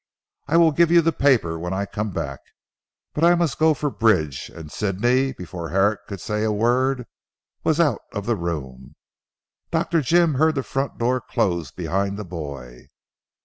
[0.47, 2.39] I will give you the paper when I come back.
[3.13, 7.05] But I must go for Bridge," and Sidney, before Herrick could say a word,
[7.63, 8.95] was out of the room.
[9.69, 10.01] Dr.
[10.01, 12.87] Jim heard the front door close behind the boy.